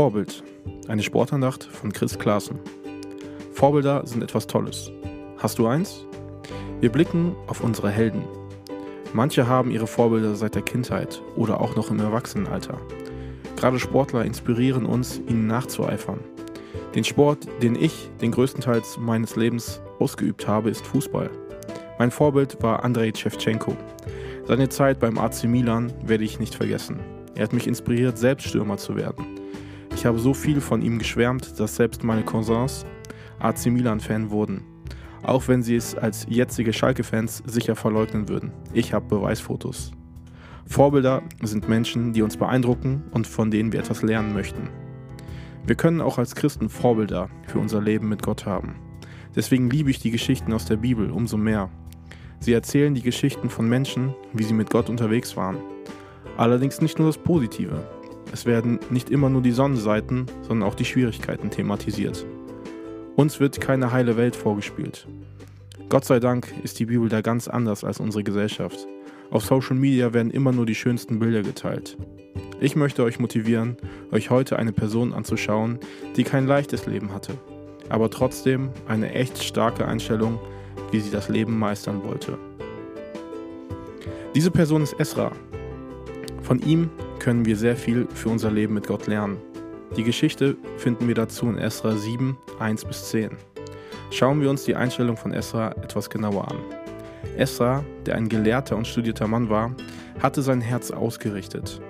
Vorbild. 0.00 0.42
Eine 0.88 1.02
Sportandacht 1.02 1.62
von 1.62 1.92
Chris 1.92 2.18
Klaassen. 2.18 2.58
Vorbilder 3.52 4.06
sind 4.06 4.22
etwas 4.22 4.46
Tolles. 4.46 4.90
Hast 5.36 5.58
du 5.58 5.66
eins? 5.66 6.06
Wir 6.80 6.90
blicken 6.90 7.36
auf 7.48 7.60
unsere 7.62 7.90
Helden. 7.90 8.24
Manche 9.12 9.46
haben 9.46 9.70
ihre 9.70 9.86
Vorbilder 9.86 10.36
seit 10.36 10.54
der 10.54 10.62
Kindheit 10.62 11.20
oder 11.36 11.60
auch 11.60 11.76
noch 11.76 11.90
im 11.90 12.00
Erwachsenenalter. 12.00 12.80
Gerade 13.56 13.78
Sportler 13.78 14.24
inspirieren 14.24 14.86
uns, 14.86 15.20
ihnen 15.28 15.46
nachzueifern. 15.46 16.20
Den 16.94 17.04
Sport, 17.04 17.46
den 17.60 17.74
ich 17.74 18.08
den 18.22 18.32
größten 18.32 18.62
Teil 18.62 18.80
meines 18.98 19.36
Lebens 19.36 19.82
ausgeübt 19.98 20.48
habe, 20.48 20.70
ist 20.70 20.86
Fußball. 20.86 21.28
Mein 21.98 22.10
Vorbild 22.10 22.62
war 22.62 22.84
Andrei 22.84 23.12
Shevchenko. 23.14 23.76
Seine 24.46 24.70
Zeit 24.70 24.98
beim 24.98 25.18
AC 25.18 25.44
Milan 25.44 25.92
werde 26.02 26.24
ich 26.24 26.40
nicht 26.40 26.54
vergessen. 26.54 27.00
Er 27.34 27.42
hat 27.42 27.52
mich 27.52 27.66
inspiriert, 27.66 28.16
selbst 28.16 28.48
Stürmer 28.48 28.78
zu 28.78 28.96
werden. 28.96 29.39
Ich 30.00 30.06
habe 30.06 30.18
so 30.18 30.32
viel 30.32 30.62
von 30.62 30.80
ihm 30.80 30.98
geschwärmt, 30.98 31.60
dass 31.60 31.76
selbst 31.76 32.04
meine 32.04 32.22
Cousins 32.22 32.86
AC 33.38 33.66
Milan-Fan 33.66 34.30
wurden. 34.30 34.64
Auch 35.22 35.46
wenn 35.46 35.62
sie 35.62 35.76
es 35.76 35.94
als 35.94 36.26
jetzige 36.26 36.72
Schalke-Fans 36.72 37.42
sicher 37.44 37.76
verleugnen 37.76 38.26
würden. 38.26 38.50
Ich 38.72 38.94
habe 38.94 39.04
Beweisfotos. 39.04 39.92
Vorbilder 40.64 41.22
sind 41.42 41.68
Menschen, 41.68 42.14
die 42.14 42.22
uns 42.22 42.38
beeindrucken 42.38 43.02
und 43.10 43.26
von 43.26 43.50
denen 43.50 43.74
wir 43.74 43.80
etwas 43.80 44.00
lernen 44.00 44.32
möchten. 44.32 44.70
Wir 45.66 45.74
können 45.74 46.00
auch 46.00 46.16
als 46.16 46.34
Christen 46.34 46.70
Vorbilder 46.70 47.28
für 47.46 47.58
unser 47.58 47.82
Leben 47.82 48.08
mit 48.08 48.22
Gott 48.22 48.46
haben. 48.46 48.76
Deswegen 49.36 49.68
liebe 49.68 49.90
ich 49.90 49.98
die 49.98 50.10
Geschichten 50.10 50.54
aus 50.54 50.64
der 50.64 50.76
Bibel 50.76 51.10
umso 51.10 51.36
mehr. 51.36 51.68
Sie 52.38 52.54
erzählen 52.54 52.94
die 52.94 53.02
Geschichten 53.02 53.50
von 53.50 53.68
Menschen, 53.68 54.14
wie 54.32 54.44
sie 54.44 54.54
mit 54.54 54.70
Gott 54.70 54.88
unterwegs 54.88 55.36
waren. 55.36 55.58
Allerdings 56.38 56.80
nicht 56.80 56.98
nur 56.98 57.08
das 57.08 57.18
Positive. 57.18 57.99
Es 58.32 58.46
werden 58.46 58.78
nicht 58.90 59.10
immer 59.10 59.28
nur 59.28 59.42
die 59.42 59.52
Sonnenseiten, 59.52 60.26
sondern 60.42 60.68
auch 60.68 60.74
die 60.74 60.84
Schwierigkeiten 60.84 61.50
thematisiert. 61.50 62.24
Uns 63.16 63.40
wird 63.40 63.60
keine 63.60 63.92
heile 63.92 64.16
Welt 64.16 64.36
vorgespielt. 64.36 65.06
Gott 65.88 66.04
sei 66.04 66.20
Dank 66.20 66.52
ist 66.62 66.78
die 66.78 66.86
Bibel 66.86 67.08
da 67.08 67.20
ganz 67.20 67.48
anders 67.48 67.84
als 67.84 68.00
unsere 68.00 68.22
Gesellschaft. 68.22 68.86
Auf 69.30 69.44
Social 69.44 69.76
Media 69.76 70.12
werden 70.12 70.30
immer 70.30 70.52
nur 70.52 70.66
die 70.66 70.74
schönsten 70.74 71.18
Bilder 71.18 71.42
geteilt. 71.42 71.96
Ich 72.60 72.76
möchte 72.76 73.02
euch 73.02 73.18
motivieren, 73.18 73.76
euch 74.12 74.30
heute 74.30 74.58
eine 74.58 74.72
Person 74.72 75.12
anzuschauen, 75.12 75.78
die 76.16 76.24
kein 76.24 76.46
leichtes 76.46 76.86
Leben 76.86 77.12
hatte, 77.12 77.34
aber 77.88 78.10
trotzdem 78.10 78.70
eine 78.86 79.12
echt 79.12 79.42
starke 79.42 79.86
Einstellung 79.86 80.38
wie 80.90 81.00
sie 81.00 81.10
das 81.10 81.28
Leben 81.28 81.58
meistern 81.58 82.02
wollte. 82.04 82.38
Diese 84.34 84.50
Person 84.50 84.82
ist 84.82 84.98
Esra. 84.98 85.32
Von 86.42 86.60
ihm 86.60 86.90
können 87.20 87.44
wir 87.44 87.56
sehr 87.56 87.76
viel 87.76 88.08
für 88.12 88.30
unser 88.30 88.50
Leben 88.50 88.74
mit 88.74 88.88
Gott 88.88 89.06
lernen. 89.06 89.36
Die 89.96 90.02
Geschichte 90.02 90.56
finden 90.78 91.06
wir 91.06 91.14
dazu 91.14 91.46
in 91.48 91.58
Esra 91.58 91.96
7, 91.96 92.36
1 92.58 92.84
bis 92.86 93.10
10. 93.10 93.30
Schauen 94.10 94.40
wir 94.40 94.50
uns 94.50 94.64
die 94.64 94.74
Einstellung 94.74 95.16
von 95.16 95.32
Esra 95.32 95.70
etwas 95.82 96.10
genauer 96.10 96.48
an. 96.48 96.56
Esra, 97.36 97.84
der 98.06 98.16
ein 98.16 98.28
gelehrter 98.28 98.76
und 98.76 98.86
studierter 98.86 99.28
Mann 99.28 99.50
war, 99.50 99.74
hatte 100.20 100.42
sein 100.42 100.60
Herz 100.60 100.90
ausgerichtet. 100.90 101.80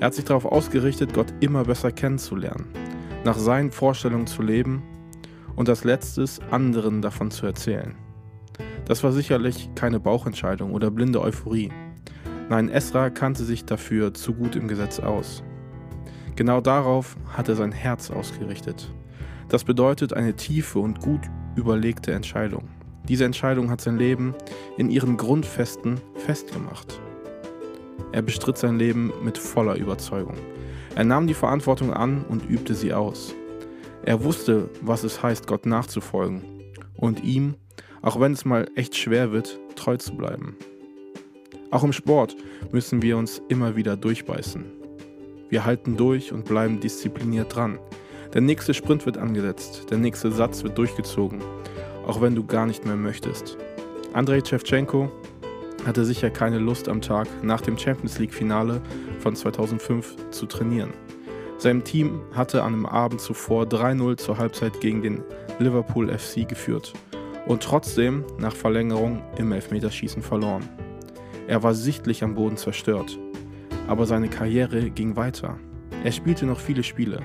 Er 0.00 0.08
hat 0.08 0.14
sich 0.14 0.24
darauf 0.24 0.44
ausgerichtet, 0.44 1.14
Gott 1.14 1.32
immer 1.40 1.64
besser 1.64 1.92
kennenzulernen, 1.92 2.66
nach 3.24 3.38
seinen 3.38 3.70
Vorstellungen 3.70 4.26
zu 4.26 4.42
leben 4.42 4.82
und 5.54 5.68
als 5.68 5.84
letztes 5.84 6.40
anderen 6.50 7.00
davon 7.00 7.30
zu 7.30 7.46
erzählen. 7.46 7.94
Das 8.84 9.02
war 9.02 9.12
sicherlich 9.12 9.70
keine 9.74 9.98
Bauchentscheidung 9.98 10.72
oder 10.72 10.90
blinde 10.90 11.20
Euphorie. 11.20 11.70
Nein, 12.48 12.68
Esra 12.68 13.10
kannte 13.10 13.44
sich 13.44 13.64
dafür 13.64 14.14
zu 14.14 14.34
gut 14.34 14.56
im 14.56 14.68
Gesetz 14.68 15.00
aus. 15.00 15.42
Genau 16.36 16.60
darauf 16.60 17.16
hat 17.36 17.48
er 17.48 17.56
sein 17.56 17.72
Herz 17.72 18.10
ausgerichtet. 18.10 18.92
Das 19.48 19.64
bedeutet 19.64 20.12
eine 20.12 20.34
tiefe 20.34 20.78
und 20.78 21.00
gut 21.00 21.22
überlegte 21.56 22.12
Entscheidung. 22.12 22.68
Diese 23.08 23.24
Entscheidung 23.24 23.70
hat 23.70 23.80
sein 23.80 23.96
Leben 23.96 24.34
in 24.76 24.90
ihren 24.90 25.16
Grundfesten 25.16 26.00
festgemacht. 26.16 27.00
Er 28.12 28.22
bestritt 28.22 28.58
sein 28.58 28.78
Leben 28.78 29.12
mit 29.22 29.38
voller 29.38 29.76
Überzeugung. 29.76 30.36
Er 30.94 31.04
nahm 31.04 31.26
die 31.26 31.34
Verantwortung 31.34 31.92
an 31.92 32.24
und 32.28 32.48
übte 32.48 32.74
sie 32.74 32.92
aus. 32.92 33.34
Er 34.02 34.22
wusste, 34.22 34.68
was 34.80 35.04
es 35.04 35.22
heißt, 35.22 35.46
Gott 35.46 35.66
nachzufolgen 35.66 36.42
und 36.94 37.24
ihm 37.24 37.54
auch 38.06 38.20
wenn 38.20 38.32
es 38.32 38.44
mal 38.44 38.68
echt 38.76 38.96
schwer 38.96 39.32
wird, 39.32 39.58
treu 39.74 39.96
zu 39.96 40.16
bleiben. 40.16 40.56
Auch 41.70 41.82
im 41.82 41.92
Sport 41.92 42.36
müssen 42.70 43.02
wir 43.02 43.16
uns 43.16 43.42
immer 43.48 43.76
wieder 43.76 43.96
durchbeißen. 43.96 44.64
Wir 45.48 45.64
halten 45.64 45.96
durch 45.96 46.32
und 46.32 46.44
bleiben 46.44 46.80
diszipliniert 46.80 47.54
dran. 47.54 47.78
Der 48.34 48.40
nächste 48.40 48.74
Sprint 48.74 49.06
wird 49.06 49.18
angesetzt, 49.18 49.86
der 49.90 49.98
nächste 49.98 50.30
Satz 50.30 50.62
wird 50.62 50.76
durchgezogen, 50.78 51.40
auch 52.06 52.20
wenn 52.20 52.34
du 52.34 52.44
gar 52.44 52.66
nicht 52.66 52.84
mehr 52.84 52.96
möchtest. 52.96 53.56
Andrei 54.12 54.42
Shevchenko 54.44 55.10
hatte 55.84 56.04
sicher 56.04 56.30
keine 56.30 56.58
Lust 56.58 56.88
am 56.88 57.00
Tag 57.00 57.28
nach 57.42 57.60
dem 57.60 57.78
Champions 57.78 58.18
League-Finale 58.18 58.80
von 59.20 59.36
2005 59.36 60.30
zu 60.30 60.46
trainieren. 60.46 60.92
Sein 61.58 61.84
Team 61.84 62.20
hatte 62.32 62.62
an 62.62 62.74
einem 62.74 62.86
Abend 62.86 63.20
zuvor 63.20 63.64
3-0 63.64 64.16
zur 64.18 64.38
Halbzeit 64.38 64.80
gegen 64.80 65.02
den 65.02 65.22
Liverpool 65.58 66.08
FC 66.08 66.46
geführt 66.46 66.92
und 67.46 67.62
trotzdem 67.62 68.24
nach 68.38 68.54
Verlängerung 68.54 69.22
im 69.38 69.52
Elfmeterschießen 69.52 70.22
verloren. 70.22 70.68
Er 71.48 71.62
war 71.62 71.74
sichtlich 71.74 72.24
am 72.24 72.34
Boden 72.34 72.56
zerstört, 72.56 73.18
aber 73.86 74.06
seine 74.06 74.28
Karriere 74.28 74.90
ging 74.90 75.16
weiter. 75.16 75.58
Er 76.02 76.12
spielte 76.12 76.44
noch 76.44 76.58
viele 76.58 76.82
Spiele, 76.82 77.20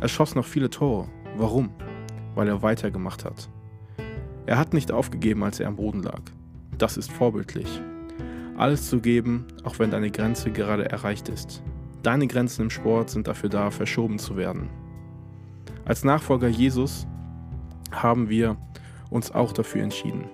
er 0.00 0.08
schoss 0.08 0.34
noch 0.34 0.46
viele 0.46 0.70
Tore. 0.70 1.08
Warum? 1.36 1.70
Weil 2.34 2.48
er 2.48 2.62
weitergemacht 2.62 3.24
hat. 3.24 3.50
Er 4.46 4.58
hat 4.58 4.72
nicht 4.72 4.90
aufgegeben, 4.90 5.44
als 5.44 5.60
er 5.60 5.68
am 5.68 5.76
Boden 5.76 6.02
lag. 6.02 6.22
Das 6.78 6.96
ist 6.96 7.12
vorbildlich. 7.12 7.82
Alles 8.56 8.88
zu 8.88 9.00
geben, 9.00 9.46
auch 9.64 9.78
wenn 9.78 9.90
deine 9.90 10.10
Grenze 10.10 10.50
gerade 10.50 10.90
erreicht 10.90 11.28
ist. 11.28 11.62
Deine 12.02 12.26
Grenzen 12.26 12.62
im 12.62 12.70
Sport 12.70 13.10
sind 13.10 13.28
dafür 13.28 13.50
da, 13.50 13.70
verschoben 13.70 14.18
zu 14.18 14.36
werden. 14.36 14.70
Als 15.84 16.04
Nachfolger 16.04 16.48
Jesus 16.48 17.06
haben 17.90 18.28
wir 18.28 18.56
uns 19.10 19.30
auch 19.30 19.52
dafür 19.52 19.82
entschieden. 19.82 20.24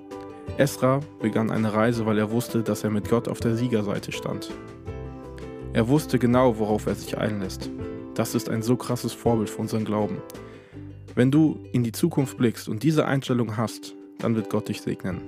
Esra 0.57 1.01
begann 1.21 1.51
eine 1.51 1.73
Reise, 1.73 2.07
weil 2.07 2.19
er 2.19 2.31
wusste, 2.31 2.63
dass 2.63 2.85
er 2.85 2.91
mit 2.91 3.09
Gott 3.09 3.27
auf 3.27 3.41
der 3.41 3.57
Siegerseite 3.57 4.13
stand. 4.13 4.51
Er 5.73 5.89
wusste 5.89 6.21
genau, 6.21 6.59
worauf 6.59 6.87
er 6.87 6.95
sich 6.95 7.19
einlässt. 7.19 7.71
Das 8.15 8.37
ist 8.37 8.49
ein 8.49 8.63
so 8.63 8.77
krasses 8.77 9.13
Vorbild 9.13 9.51
für 9.51 9.61
unseren 9.61 9.85
Glauben. 9.85 10.19
Wenn 11.17 11.33
du 11.33 11.59
in 11.73 11.83
die 11.83 11.91
Zukunft 11.91 12.37
blickst 12.39 12.69
und 12.69 12.85
diese 12.85 13.07
Einstellung 13.07 13.57
hast, 13.57 13.95
dann 14.19 14.37
wird 14.37 14.49
Gott 14.49 14.69
dich 14.69 14.81
segnen. 14.81 15.23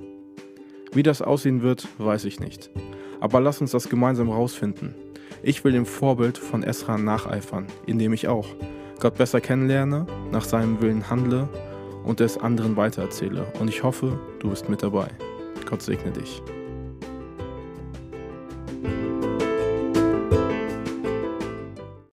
Wie 0.93 1.03
das 1.03 1.23
aussehen 1.23 1.63
wird, 1.63 1.89
weiß 1.99 2.25
ich 2.25 2.39
nicht. 2.39 2.71
Aber 3.19 3.41
lass 3.41 3.61
uns 3.61 3.73
das 3.73 3.89
gemeinsam 3.89 4.31
rausfinden. 4.31 4.95
Ich 5.43 5.65
will 5.65 5.73
dem 5.73 5.87
Vorbild 5.87 6.39
von 6.39 6.63
Esra 6.63 6.99
nacheifern, 6.99 7.67
indem 7.87 8.13
ich 8.13 8.29
auch 8.29 8.47
Gott 9.01 9.17
besser 9.19 9.41
kennenlerne, 9.41 10.07
nach 10.31 10.45
seinem 10.45 10.81
Willen 10.81 11.11
handle 11.11 11.49
und 12.07 12.21
es 12.21 12.39
anderen 12.39 12.77
weitererzähle. 12.77 13.47
Und 13.61 13.69
ich 13.69 13.83
hoffe, 13.83 14.19
du 14.39 14.49
bist 14.49 14.69
mit 14.71 14.83
dabei. 14.83 15.09
Gott 15.69 15.83
segne 15.83 16.13
dich. 16.13 16.41